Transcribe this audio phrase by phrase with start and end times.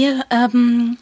[0.00, 0.96] Ihr ähm,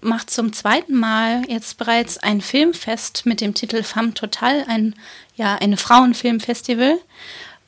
[0.00, 4.94] macht zum zweiten Mal jetzt bereits ein Filmfest mit dem Titel Femme Total, ein
[5.34, 6.98] ja eine Frauenfilmfestival.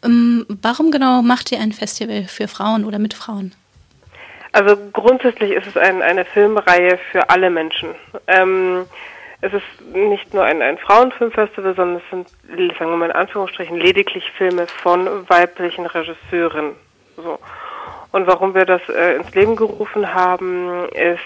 [0.04, 3.52] Ähm, warum genau macht ihr ein Festival für Frauen oder mit Frauen?
[4.52, 7.88] Also grundsätzlich ist es ein, eine Filmreihe für alle Menschen.
[8.28, 8.86] Ähm,
[9.40, 12.28] es ist nicht nur ein, ein Frauenfilmfestival, sondern es sind,
[12.78, 16.76] sagen wir mal in Anführungsstrichen, lediglich Filme von weiblichen Regisseuren.
[17.16, 17.40] So.
[18.16, 21.20] Und warum wir das äh, ins Leben gerufen haben, ist,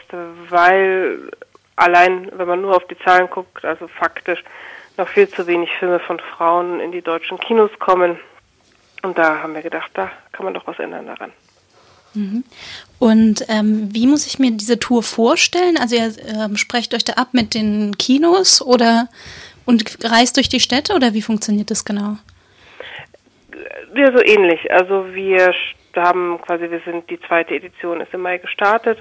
[0.48, 1.30] weil
[1.77, 4.42] allein, wenn man nur auf die Zahlen guckt, also faktisch
[4.97, 8.19] noch viel zu wenig Filme von Frauen in die deutschen Kinos kommen.
[9.05, 11.30] Und da haben wir gedacht, da kann man doch was ändern daran.
[12.14, 12.42] Mhm.
[12.98, 15.77] Und ähm, wie muss ich mir diese Tour vorstellen?
[15.78, 19.06] Also ihr ähm, sprecht euch da ab mit den Kinos oder
[19.64, 22.16] und reist durch die Städte oder wie funktioniert das genau?
[23.95, 24.72] Ja, so ähnlich.
[24.72, 25.55] Also wir
[25.96, 29.00] haben quasi, wir sind die zweite Edition ist im Mai gestartet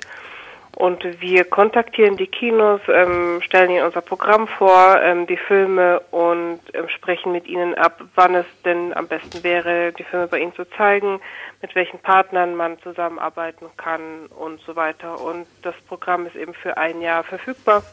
[0.76, 6.60] und wir kontaktieren die Kinos, ähm, stellen ihnen unser Programm vor, ähm, die Filme und
[6.74, 10.56] ähm, sprechen mit ihnen ab, wann es denn am besten wäre, die Filme bei ihnen
[10.56, 11.20] zu zeigen,
[11.62, 15.20] mit welchen Partnern man zusammenarbeiten kann und so weiter.
[15.20, 17.84] Und das Programm ist eben für ein Jahr verfügbar.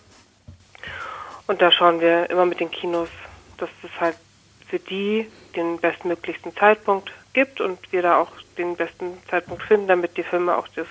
[1.48, 3.08] Und da schauen wir immer mit den Kinos,
[3.58, 4.16] dass es halt
[4.68, 10.16] für die den bestmöglichsten Zeitpunkt gibt und wir da auch den besten Zeitpunkt finden, damit
[10.16, 10.86] die Filme auch das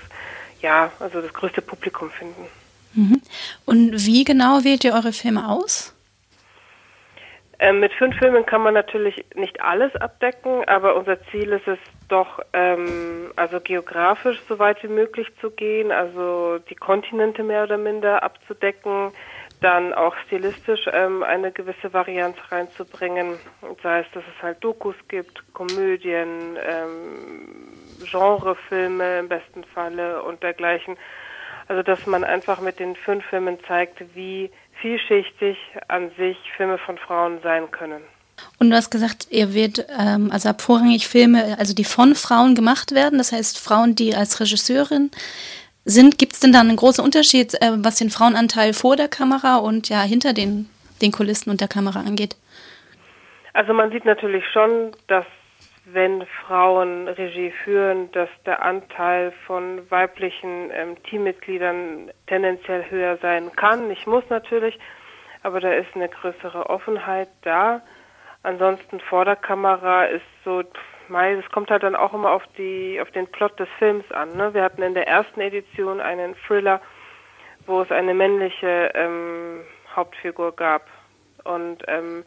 [0.61, 2.47] ja, also das größte Publikum finden.
[2.93, 3.21] Mhm.
[3.65, 5.93] Und wie genau wählt ihr eure Filme aus?
[7.57, 11.79] Ähm, mit fünf Filmen kann man natürlich nicht alles abdecken, aber unser Ziel ist es
[12.09, 17.77] doch, ähm, also geografisch so weit wie möglich zu gehen, also die Kontinente mehr oder
[17.77, 19.11] minder abzudecken,
[19.61, 23.37] dann auch stilistisch ähm, eine gewisse Varianz reinzubringen,
[23.81, 27.73] sei es, dass es halt Dokus gibt, Komödien, ähm,
[28.11, 30.97] Genrefilme im besten Falle und dergleichen.
[31.67, 36.97] Also dass man einfach mit den fünf Filmen zeigt, wie vielschichtig an sich Filme von
[36.97, 38.01] Frauen sein können.
[38.59, 42.93] Und du hast gesagt, ihr wird ähm, also vorrangig Filme, also die von Frauen gemacht
[42.93, 45.11] werden, das heißt Frauen, die als Regisseurin
[45.85, 46.17] sind.
[46.17, 49.87] Gibt es denn da einen großen Unterschied, äh, was den Frauenanteil vor der Kamera und
[49.87, 50.69] ja hinter den,
[51.01, 52.35] den Kulissen und der Kamera angeht?
[53.53, 55.25] Also man sieht natürlich schon, dass
[55.85, 63.87] wenn Frauen Regie führen, dass der Anteil von weiblichen ähm, Teammitgliedern tendenziell höher sein kann.
[63.87, 64.79] Nicht muss natürlich,
[65.43, 67.81] aber da ist eine größere Offenheit da.
[68.41, 70.63] Ansonsten vor der Kamera ist so,
[71.09, 74.35] es kommt halt dann auch immer auf die, auf den Plot des Films an.
[74.35, 74.53] Ne?
[74.53, 76.81] Wir hatten in der ersten Edition einen Thriller,
[77.65, 79.61] wo es eine männliche ähm,
[79.95, 80.87] Hauptfigur gab.
[81.43, 82.23] Und ähm,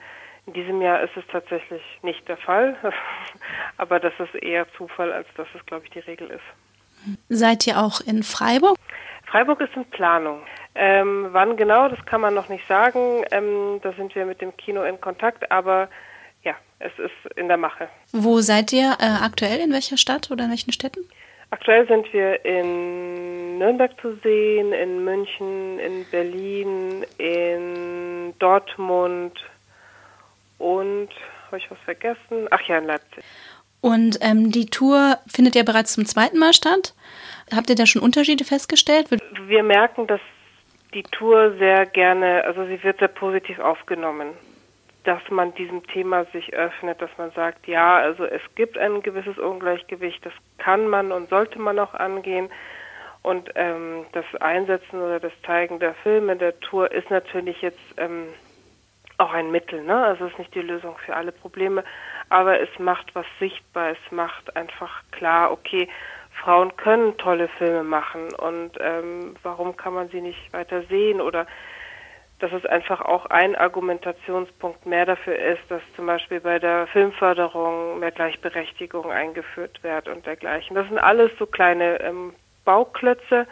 [0.47, 2.77] in diesem Jahr ist es tatsächlich nicht der Fall,
[3.77, 7.19] aber das ist eher Zufall, als dass es, glaube ich, die Regel ist.
[7.29, 8.77] Seid ihr auch in Freiburg?
[9.27, 10.41] Freiburg ist in Planung.
[10.75, 13.25] Ähm, wann genau, das kann man noch nicht sagen.
[13.31, 15.89] Ähm, da sind wir mit dem Kino in Kontakt, aber
[16.45, 17.89] ja, es ist in der Mache.
[18.13, 19.61] Wo seid ihr äh, aktuell?
[19.61, 21.01] In welcher Stadt oder in welchen Städten?
[21.51, 29.33] Aktuell sind wir in Nürnberg zu sehen, in München, in Berlin, in Dortmund,
[30.59, 31.09] und
[31.47, 32.49] habe ich was vergessen?
[32.51, 33.25] Ach ja, in Leipzig.
[33.81, 36.95] Und ähm, die Tour findet ja bereits zum zweiten Mal statt.
[37.55, 39.09] Habt ihr da schon Unterschiede festgestellt?
[39.47, 40.21] Wir merken, dass
[40.95, 44.29] die Tour sehr gerne, also sie wird sehr positiv aufgenommen,
[45.09, 49.39] dass man diesem Thema sich öffnet, dass man sagt, ja, also es gibt ein gewisses
[49.39, 52.51] Ungleichgewicht, das kann man und sollte man auch angehen.
[53.23, 58.27] Und ähm, das Einsetzen oder das Zeigen der Filme der Tour ist natürlich jetzt ähm,
[59.17, 59.97] auch ein Mittel, ne?
[59.97, 61.85] Also es ist nicht die Lösung für alle Probleme,
[62.29, 65.89] aber es macht was sichtbar, es macht einfach klar, okay,
[66.43, 71.47] Frauen können tolle Filme machen und ähm, warum kann man sie nicht weiter sehen oder
[72.39, 77.99] dass es einfach auch ein Argumentationspunkt mehr dafür ist, dass zum Beispiel bei der Filmförderung
[77.99, 80.77] mehr Gleichberechtigung eingeführt wird und dergleichen.
[80.77, 82.33] Das sind alles so kleine ähm,
[82.65, 83.47] Bauklötze,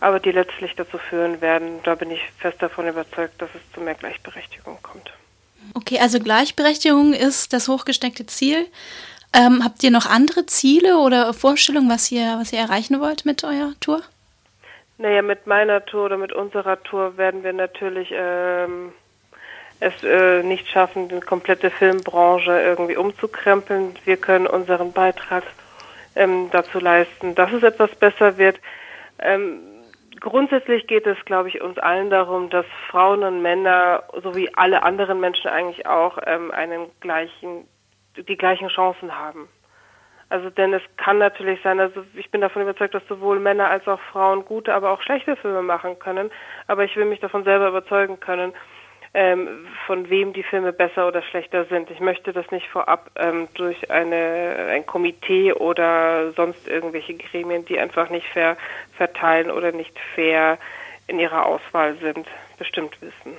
[0.00, 3.80] aber die letztlich dazu führen werden, da bin ich fest davon überzeugt, dass es zu
[3.80, 5.12] mehr Gleichberechtigung kommt.
[5.74, 8.66] Okay, also Gleichberechtigung ist das hochgesteckte Ziel.
[9.34, 13.44] Ähm, habt ihr noch andere Ziele oder Vorstellungen, was ihr, was ihr erreichen wollt mit
[13.44, 14.02] eurer Tour?
[14.98, 18.92] Naja, mit meiner Tour oder mit unserer Tour werden wir natürlich ähm,
[19.80, 23.94] es äh, nicht schaffen, die komplette Filmbranche irgendwie umzukrempeln.
[24.04, 25.44] Wir können unseren Beitrag
[26.16, 28.60] ähm, dazu leisten, dass es etwas besser wird.
[29.20, 29.60] Ähm,
[30.20, 35.20] Grundsätzlich geht es, glaube ich, uns allen darum, dass Frauen und Männer sowie alle anderen
[35.20, 37.68] Menschen eigentlich auch ähm, einen gleichen,
[38.16, 39.48] die gleichen Chancen haben.
[40.30, 43.88] Also denn es kann natürlich sein, also ich bin davon überzeugt, dass sowohl Männer als
[43.88, 46.30] auch Frauen gute, aber auch schlechte Filme machen können.
[46.66, 48.52] Aber ich will mich davon selber überzeugen können,
[49.14, 51.90] ähm, von wem die Filme besser oder schlechter sind.
[51.90, 57.78] Ich möchte das nicht vorab ähm, durch eine, ein Komitee oder sonst irgendwelche Gremien, die
[57.78, 58.58] einfach nicht fair
[58.98, 60.58] verteilen oder nicht fair
[61.06, 62.26] in ihrer Auswahl sind,
[62.58, 63.32] bestimmt wissen.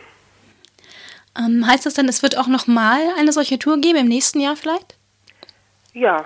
[1.38, 4.56] Ähm, heißt das denn, es wird auch nochmal eine solche Tour geben, im nächsten Jahr
[4.56, 4.98] vielleicht?
[5.94, 6.26] Ja,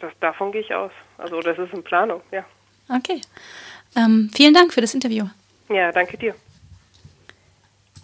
[0.00, 0.92] das, davon gehe ich aus.
[1.18, 2.44] Also das ist in Planung, ja.
[2.88, 3.20] Okay.
[3.96, 5.26] Ähm, vielen Dank für das Interview.
[5.68, 6.34] Ja, danke dir.